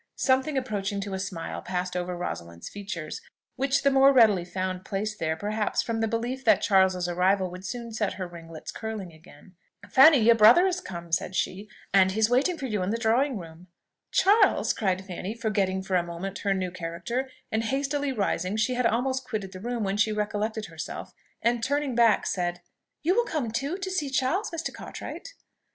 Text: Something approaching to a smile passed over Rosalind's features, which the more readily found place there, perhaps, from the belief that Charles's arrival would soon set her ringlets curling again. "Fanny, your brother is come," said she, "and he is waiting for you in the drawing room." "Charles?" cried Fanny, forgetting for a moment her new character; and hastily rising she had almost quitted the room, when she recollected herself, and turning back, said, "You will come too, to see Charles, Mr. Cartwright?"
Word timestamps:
Something 0.15 0.57
approaching 0.57 0.99
to 1.01 1.13
a 1.13 1.19
smile 1.19 1.61
passed 1.61 1.95
over 1.95 2.17
Rosalind's 2.17 2.69
features, 2.69 3.21
which 3.55 3.83
the 3.83 3.91
more 3.91 4.11
readily 4.11 4.43
found 4.43 4.83
place 4.83 5.15
there, 5.15 5.35
perhaps, 5.35 5.83
from 5.83 5.99
the 5.99 6.07
belief 6.07 6.43
that 6.43 6.63
Charles's 6.63 7.07
arrival 7.07 7.51
would 7.51 7.63
soon 7.63 7.91
set 7.91 8.13
her 8.13 8.27
ringlets 8.27 8.71
curling 8.71 9.13
again. 9.13 9.53
"Fanny, 9.87 10.17
your 10.17 10.33
brother 10.33 10.65
is 10.65 10.81
come," 10.81 11.11
said 11.11 11.35
she, 11.35 11.69
"and 11.93 12.13
he 12.13 12.19
is 12.19 12.31
waiting 12.31 12.57
for 12.57 12.65
you 12.65 12.81
in 12.81 12.89
the 12.89 12.97
drawing 12.97 13.37
room." 13.37 13.67
"Charles?" 14.09 14.73
cried 14.73 15.05
Fanny, 15.05 15.35
forgetting 15.35 15.83
for 15.83 15.93
a 15.93 16.01
moment 16.01 16.39
her 16.39 16.55
new 16.55 16.71
character; 16.71 17.29
and 17.51 17.65
hastily 17.65 18.11
rising 18.11 18.57
she 18.57 18.73
had 18.73 18.87
almost 18.87 19.23
quitted 19.23 19.51
the 19.51 19.59
room, 19.59 19.83
when 19.83 19.97
she 19.97 20.11
recollected 20.11 20.65
herself, 20.65 21.13
and 21.43 21.63
turning 21.63 21.93
back, 21.93 22.25
said, 22.25 22.61
"You 23.03 23.13
will 23.15 23.23
come 23.25 23.51
too, 23.51 23.77
to 23.77 23.91
see 23.91 24.09
Charles, 24.09 24.49
Mr. 24.49 24.73
Cartwright?" 24.73 25.35